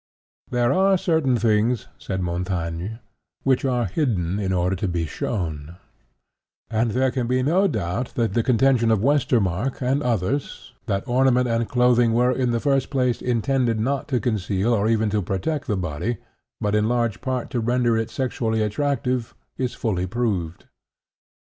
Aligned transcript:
"There 0.49 0.73
are 0.73 0.97
certain 0.97 1.37
things," 1.37 1.87
said 1.99 2.21
Montaigne, 2.21 2.93
"which 3.43 3.63
are 3.63 3.85
hidden 3.85 4.39
in 4.39 4.51
order 4.51 4.75
to 4.77 4.87
be 4.87 5.05
shown;" 5.05 5.75
and 6.71 6.89
there 6.89 7.11
can 7.11 7.27
be 7.27 7.43
no 7.43 7.67
doubt 7.67 8.15
that 8.15 8.33
the 8.33 8.41
contention 8.41 8.89
of 8.89 9.03
Westermarck 9.03 9.79
and 9.79 10.01
others, 10.01 10.73
that 10.87 11.07
ornament 11.07 11.47
and 11.47 11.69
clothing 11.69 12.13
were, 12.13 12.31
in 12.31 12.49
the 12.49 12.59
first 12.59 12.89
place, 12.89 13.21
intended, 13.21 13.79
not 13.79 14.07
to 14.07 14.19
conceal 14.19 14.73
or 14.73 14.87
even 14.89 15.11
to 15.11 15.21
protect 15.21 15.67
the 15.67 15.77
body, 15.77 16.17
but, 16.59 16.73
in 16.73 16.89
large 16.89 17.21
part, 17.21 17.51
to 17.51 17.59
render 17.59 17.95
it 17.95 18.09
sexually 18.09 18.63
attractive, 18.63 19.35
is 19.59 19.75
fully 19.75 20.07
proved. 20.07 20.65